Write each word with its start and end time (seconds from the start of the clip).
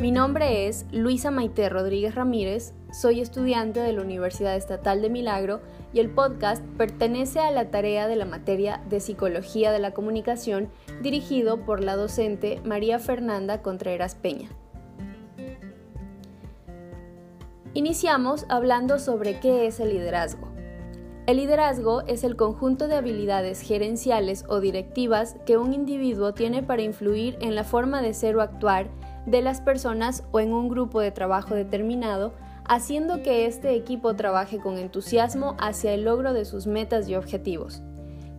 Mi 0.00 0.12
nombre 0.12 0.66
es 0.66 0.86
Luisa 0.92 1.30
Maite 1.30 1.68
Rodríguez 1.68 2.14
Ramírez, 2.14 2.72
soy 2.90 3.20
estudiante 3.20 3.80
de 3.80 3.92
la 3.92 4.00
Universidad 4.00 4.56
Estatal 4.56 5.02
de 5.02 5.10
Milagro 5.10 5.60
y 5.92 6.00
el 6.00 6.08
podcast 6.08 6.64
pertenece 6.78 7.38
a 7.38 7.50
la 7.50 7.70
tarea 7.70 8.08
de 8.08 8.16
la 8.16 8.24
materia 8.24 8.80
de 8.88 9.00
Psicología 9.00 9.72
de 9.72 9.78
la 9.78 9.90
Comunicación 9.90 10.70
dirigido 11.02 11.66
por 11.66 11.84
la 11.84 11.96
docente 11.96 12.62
María 12.64 12.98
Fernanda 12.98 13.60
Contreras 13.60 14.14
Peña. 14.14 14.48
Iniciamos 17.74 18.46
hablando 18.48 18.98
sobre 18.98 19.38
qué 19.38 19.66
es 19.66 19.80
el 19.80 19.90
liderazgo. 19.90 20.48
El 21.26 21.36
liderazgo 21.36 22.00
es 22.06 22.24
el 22.24 22.36
conjunto 22.36 22.88
de 22.88 22.96
habilidades 22.96 23.60
gerenciales 23.60 24.46
o 24.48 24.60
directivas 24.60 25.36
que 25.44 25.58
un 25.58 25.74
individuo 25.74 26.32
tiene 26.32 26.62
para 26.62 26.80
influir 26.80 27.36
en 27.42 27.54
la 27.54 27.64
forma 27.64 28.00
de 28.00 28.14
ser 28.14 28.36
o 28.36 28.40
actuar 28.40 28.88
de 29.26 29.42
las 29.42 29.60
personas 29.60 30.24
o 30.32 30.40
en 30.40 30.52
un 30.52 30.68
grupo 30.68 31.00
de 31.00 31.10
trabajo 31.10 31.54
determinado, 31.54 32.32
haciendo 32.64 33.22
que 33.22 33.46
este 33.46 33.74
equipo 33.74 34.14
trabaje 34.14 34.58
con 34.58 34.78
entusiasmo 34.78 35.56
hacia 35.58 35.92
el 35.92 36.04
logro 36.04 36.32
de 36.32 36.44
sus 36.44 36.66
metas 36.66 37.08
y 37.08 37.14
objetivos. 37.14 37.82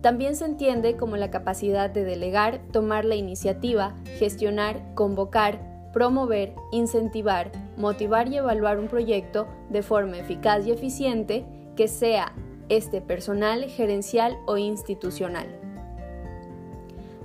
También 0.00 0.36
se 0.36 0.44
entiende 0.44 0.96
como 0.96 1.16
la 1.16 1.30
capacidad 1.30 1.90
de 1.90 2.04
delegar, 2.04 2.60
tomar 2.72 3.04
la 3.04 3.16
iniciativa, 3.16 3.94
gestionar, 4.18 4.94
convocar, 4.94 5.90
promover, 5.92 6.54
incentivar, 6.70 7.50
motivar 7.76 8.28
y 8.28 8.36
evaluar 8.36 8.78
un 8.78 8.88
proyecto 8.88 9.48
de 9.70 9.82
forma 9.82 10.18
eficaz 10.18 10.66
y 10.66 10.70
eficiente 10.70 11.44
que 11.74 11.88
sea 11.88 12.32
este 12.68 13.00
personal, 13.00 13.64
gerencial 13.64 14.36
o 14.46 14.58
institucional. 14.58 15.48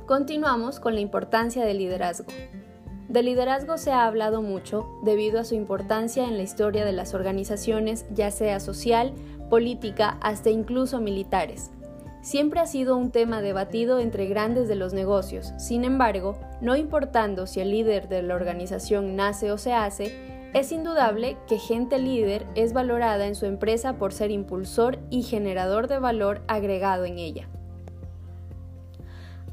Continuamos 0.05 0.79
con 0.79 0.95
la 0.95 1.01
importancia 1.01 1.65
del 1.65 1.77
liderazgo. 1.77 2.27
De 3.09 3.21
liderazgo 3.21 3.77
se 3.77 3.91
ha 3.91 4.05
hablado 4.05 4.41
mucho 4.41 4.87
debido 5.03 5.39
a 5.39 5.43
su 5.43 5.55
importancia 5.55 6.23
en 6.25 6.37
la 6.37 6.43
historia 6.43 6.85
de 6.85 6.93
las 6.93 7.13
organizaciones, 7.13 8.05
ya 8.13 8.31
sea 8.31 8.59
social, 8.59 9.13
política, 9.49 10.17
hasta 10.21 10.49
incluso 10.49 10.99
militares. 11.01 11.69
Siempre 12.21 12.61
ha 12.61 12.65
sido 12.65 12.95
un 12.95 13.11
tema 13.11 13.41
debatido 13.41 13.99
entre 13.99 14.27
grandes 14.27 14.69
de 14.69 14.75
los 14.75 14.93
negocios, 14.93 15.51
sin 15.57 15.83
embargo, 15.83 16.37
no 16.61 16.77
importando 16.77 17.47
si 17.47 17.59
el 17.59 17.71
líder 17.71 18.07
de 18.07 18.23
la 18.23 18.35
organización 18.35 19.17
nace 19.17 19.51
o 19.51 19.57
se 19.57 19.73
hace, 19.73 20.13
es 20.53 20.71
indudable 20.71 21.35
que 21.47 21.57
gente 21.59 21.99
líder 21.99 22.45
es 22.55 22.71
valorada 22.71 23.27
en 23.27 23.35
su 23.35 23.45
empresa 23.45 23.97
por 23.97 24.13
ser 24.13 24.31
impulsor 24.31 24.99
y 25.09 25.23
generador 25.23 25.87
de 25.87 25.99
valor 25.99 26.43
agregado 26.47 27.03
en 27.03 27.19
ella. 27.19 27.49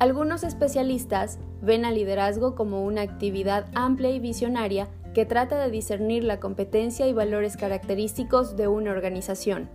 Algunos 0.00 0.44
especialistas 0.44 1.38
ven 1.60 1.84
al 1.84 1.94
liderazgo 1.94 2.54
como 2.54 2.86
una 2.86 3.02
actividad 3.02 3.66
amplia 3.74 4.08
y 4.08 4.18
visionaria 4.18 4.88
que 5.12 5.26
trata 5.26 5.62
de 5.62 5.70
discernir 5.70 6.24
la 6.24 6.40
competencia 6.40 7.06
y 7.06 7.12
valores 7.12 7.58
característicos 7.58 8.56
de 8.56 8.66
una 8.66 8.92
organización. 8.92 9.68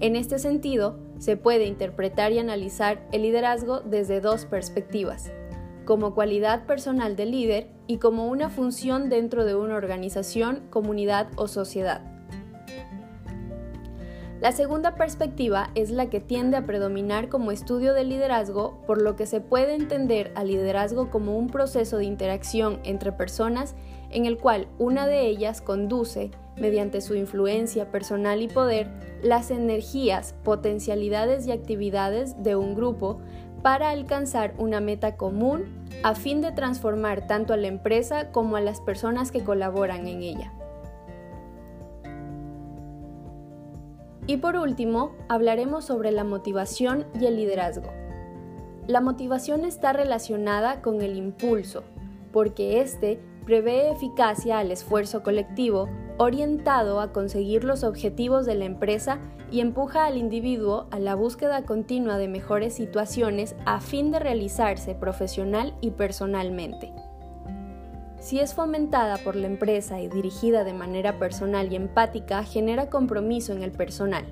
En 0.00 0.16
este 0.16 0.38
sentido, 0.38 0.98
se 1.18 1.36
puede 1.36 1.66
interpretar 1.66 2.32
y 2.32 2.38
analizar 2.38 3.06
el 3.12 3.20
liderazgo 3.20 3.80
desde 3.80 4.22
dos 4.22 4.46
perspectivas, 4.46 5.30
como 5.84 6.14
cualidad 6.14 6.64
personal 6.64 7.14
del 7.14 7.32
líder 7.32 7.68
y 7.86 7.98
como 7.98 8.28
una 8.28 8.48
función 8.48 9.10
dentro 9.10 9.44
de 9.44 9.56
una 9.56 9.74
organización, 9.74 10.62
comunidad 10.70 11.28
o 11.36 11.48
sociedad. 11.48 12.19
La 14.40 14.52
segunda 14.52 14.94
perspectiva 14.94 15.68
es 15.74 15.90
la 15.90 16.08
que 16.08 16.18
tiende 16.18 16.56
a 16.56 16.64
predominar 16.64 17.28
como 17.28 17.52
estudio 17.52 17.92
del 17.92 18.08
liderazgo, 18.08 18.80
por 18.86 19.02
lo 19.02 19.14
que 19.14 19.26
se 19.26 19.42
puede 19.42 19.74
entender 19.74 20.32
al 20.34 20.48
liderazgo 20.48 21.10
como 21.10 21.36
un 21.36 21.48
proceso 21.48 21.98
de 21.98 22.06
interacción 22.06 22.80
entre 22.84 23.12
personas 23.12 23.74
en 24.08 24.24
el 24.24 24.38
cual 24.38 24.66
una 24.78 25.06
de 25.06 25.26
ellas 25.26 25.60
conduce, 25.60 26.30
mediante 26.56 27.02
su 27.02 27.16
influencia 27.16 27.90
personal 27.90 28.40
y 28.40 28.48
poder, 28.48 28.88
las 29.22 29.50
energías, 29.50 30.34
potencialidades 30.42 31.46
y 31.46 31.52
actividades 31.52 32.42
de 32.42 32.56
un 32.56 32.74
grupo 32.74 33.20
para 33.62 33.90
alcanzar 33.90 34.54
una 34.56 34.80
meta 34.80 35.18
común 35.18 35.66
a 36.02 36.14
fin 36.14 36.40
de 36.40 36.52
transformar 36.52 37.26
tanto 37.26 37.52
a 37.52 37.58
la 37.58 37.68
empresa 37.68 38.30
como 38.32 38.56
a 38.56 38.62
las 38.62 38.80
personas 38.80 39.32
que 39.32 39.44
colaboran 39.44 40.06
en 40.08 40.22
ella. 40.22 40.50
Y 44.30 44.36
por 44.36 44.54
último, 44.54 45.16
hablaremos 45.28 45.86
sobre 45.86 46.12
la 46.12 46.22
motivación 46.22 47.04
y 47.20 47.26
el 47.26 47.34
liderazgo. 47.34 47.90
La 48.86 49.00
motivación 49.00 49.64
está 49.64 49.92
relacionada 49.92 50.82
con 50.82 51.02
el 51.02 51.16
impulso, 51.16 51.82
porque 52.30 52.80
éste 52.80 53.18
prevé 53.44 53.90
eficacia 53.90 54.60
al 54.60 54.70
esfuerzo 54.70 55.24
colectivo 55.24 55.88
orientado 56.16 57.00
a 57.00 57.12
conseguir 57.12 57.64
los 57.64 57.82
objetivos 57.82 58.46
de 58.46 58.54
la 58.54 58.66
empresa 58.66 59.18
y 59.50 59.62
empuja 59.62 60.06
al 60.06 60.16
individuo 60.16 60.86
a 60.92 61.00
la 61.00 61.16
búsqueda 61.16 61.64
continua 61.64 62.16
de 62.16 62.28
mejores 62.28 62.72
situaciones 62.72 63.56
a 63.66 63.80
fin 63.80 64.12
de 64.12 64.20
realizarse 64.20 64.94
profesional 64.94 65.74
y 65.80 65.90
personalmente. 65.90 66.92
Si 68.20 68.38
es 68.38 68.52
fomentada 68.52 69.16
por 69.16 69.34
la 69.34 69.46
empresa 69.46 69.98
y 69.98 70.08
dirigida 70.08 70.62
de 70.62 70.74
manera 70.74 71.18
personal 71.18 71.72
y 71.72 71.76
empática, 71.76 72.44
genera 72.44 72.90
compromiso 72.90 73.54
en 73.54 73.62
el 73.62 73.72
personal. 73.72 74.26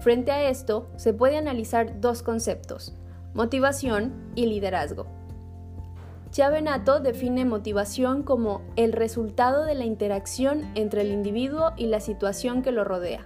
Frente 0.00 0.32
a 0.32 0.50
esto, 0.50 0.88
se 0.96 1.14
puede 1.14 1.36
analizar 1.36 2.00
dos 2.00 2.22
conceptos, 2.24 2.94
motivación 3.34 4.12
y 4.34 4.46
liderazgo. 4.46 5.06
Chiavenato 6.32 6.98
define 6.98 7.44
motivación 7.44 8.24
como 8.24 8.62
el 8.74 8.92
resultado 8.92 9.64
de 9.64 9.76
la 9.76 9.84
interacción 9.84 10.70
entre 10.74 11.02
el 11.02 11.12
individuo 11.12 11.72
y 11.76 11.86
la 11.86 12.00
situación 12.00 12.62
que 12.62 12.72
lo 12.72 12.82
rodea. 12.84 13.24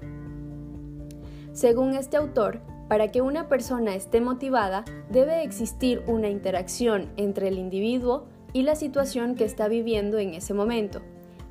Según 1.52 1.94
este 1.94 2.18
autor, 2.18 2.60
para 2.88 3.08
que 3.08 3.22
una 3.22 3.48
persona 3.48 3.94
esté 3.94 4.20
motivada, 4.20 4.84
debe 5.10 5.42
existir 5.42 6.02
una 6.06 6.28
interacción 6.28 7.10
entre 7.16 7.48
el 7.48 7.58
individuo 7.58 8.26
y 8.52 8.62
la 8.62 8.74
situación 8.74 9.34
que 9.34 9.44
está 9.44 9.68
viviendo 9.68 10.18
en 10.18 10.34
ese 10.34 10.54
momento. 10.54 11.00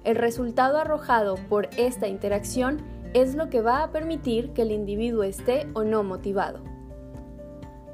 El 0.04 0.16
resultado 0.16 0.78
arrojado 0.78 1.36
por 1.50 1.70
esta 1.78 2.08
interacción 2.08 2.82
es 3.14 3.36
lo 3.36 3.50
que 3.50 3.62
va 3.62 3.84
a 3.84 3.92
permitir 3.92 4.52
que 4.52 4.64
el 4.64 4.72
individuo 4.72 5.24
esté 5.24 5.68
o 5.74 5.84
no 5.84 6.04
motivado. 6.04 6.60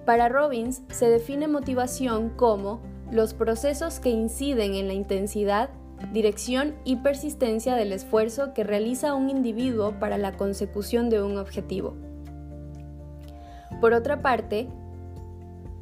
Para 0.06 0.30
Robbins 0.30 0.84
se 0.90 1.10
define 1.10 1.48
motivación 1.48 2.30
como 2.30 2.80
los 3.12 3.34
procesos 3.34 4.00
que 4.00 4.10
inciden 4.10 4.76
en 4.76 4.88
la 4.88 4.94
intensidad, 4.94 5.70
dirección 6.14 6.76
y 6.86 6.98
persistencia 6.98 7.76
del 7.76 7.92
esfuerzo 7.92 8.54
que 8.54 8.64
realiza 8.64 9.16
un 9.16 9.30
individuo 9.30 10.00
para 10.00 10.18
la 10.18 10.34
consecución 10.34 11.10
de 11.10 11.22
un 11.22 11.38
objetivo. 11.38 11.96
Por 13.82 13.94
otra 13.94 14.22
parte, 14.22 14.70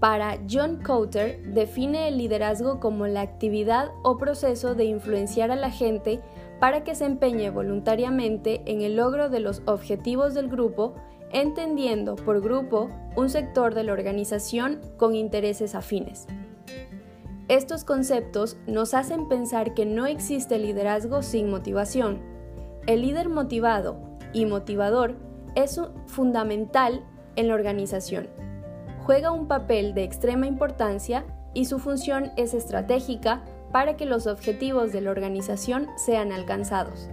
para 0.06 0.38
John 0.48 0.84
Cotter 0.84 1.42
define 1.52 2.10
el 2.10 2.20
liderazgo 2.20 2.80
como 2.80 3.08
la 3.08 3.22
actividad 3.22 3.90
o 4.04 4.20
proceso 4.20 4.76
de 4.76 4.86
influenciar 4.86 5.50
a 5.50 5.56
la 5.56 5.72
gente 5.72 6.22
para 6.60 6.84
que 6.84 6.94
se 6.94 7.06
empeñe 7.06 7.50
voluntariamente 7.50 8.62
en 8.68 8.82
el 8.82 8.98
logro 8.98 9.30
de 9.30 9.40
los 9.40 9.64
objetivos 9.66 10.36
del 10.36 10.48
grupo, 10.48 10.94
entendiendo 11.32 12.18
por 12.18 12.40
grupo 12.40 12.92
un 13.16 13.32
sector 13.32 13.74
de 13.74 13.84
la 13.84 13.94
organización 13.94 14.80
con 14.98 15.16
intereses 15.16 15.74
afines. 15.74 16.28
Estos 17.48 17.84
conceptos 17.84 18.58
nos 18.68 18.94
hacen 18.94 19.28
pensar 19.28 19.74
que 19.74 19.88
no 19.88 20.06
existe 20.06 20.60
liderazgo 20.60 21.24
sin 21.24 21.50
motivación. 21.50 22.22
El 22.86 23.02
líder 23.02 23.28
motivado 23.28 23.98
y 24.34 24.46
motivador 24.46 25.16
es 25.56 25.82
fundamental 26.06 27.04
en 27.36 27.48
la 27.48 27.56
organización 27.56 28.28
juega 29.06 29.30
un 29.30 29.48
papel 29.48 29.94
de 29.94 30.04
extrema 30.04 30.48
importancia 30.48 31.26
y 31.54 31.66
su 31.66 31.78
función 31.78 32.32
es 32.38 32.56
estratégica 32.56 33.44
para 33.72 33.98
que 33.98 34.08
los 34.08 34.26
objetivos 34.26 34.92
de 34.92 35.02
la 35.02 35.12
organización 35.12 35.88
sean 35.96 36.32
alcanzados. 36.32 37.08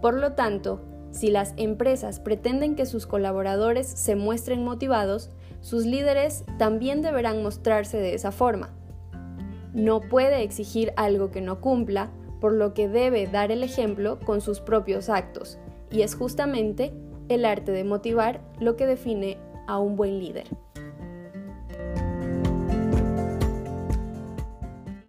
Por 0.00 0.14
lo 0.14 0.34
tanto, 0.34 0.80
si 1.10 1.32
las 1.32 1.54
empresas 1.56 2.20
pretenden 2.20 2.76
que 2.76 2.86
sus 2.86 3.08
colaboradores 3.08 3.88
se 3.88 4.14
muestren 4.14 4.62
motivados, 4.62 5.30
sus 5.60 5.84
líderes 5.84 6.44
también 6.56 7.02
deberán 7.02 7.42
mostrarse 7.42 7.96
de 7.98 8.14
esa 8.14 8.30
forma. 8.30 8.70
No 9.74 10.00
puede 10.00 10.44
exigir 10.44 10.92
algo 10.96 11.32
que 11.32 11.40
no 11.40 11.60
cumpla, 11.60 12.10
por 12.40 12.52
lo 12.52 12.74
que 12.74 12.88
debe 12.88 13.26
dar 13.26 13.50
el 13.50 13.64
ejemplo 13.64 14.20
con 14.20 14.40
sus 14.40 14.60
propios 14.60 15.08
actos, 15.08 15.58
y 15.90 16.02
es 16.02 16.14
justamente 16.14 16.92
el 17.28 17.44
arte 17.44 17.72
de 17.72 17.82
motivar 17.82 18.40
lo 18.60 18.76
que 18.76 18.86
define 18.86 19.36
a 19.66 19.78
un 19.78 19.96
buen 19.96 20.20
líder. 20.20 20.46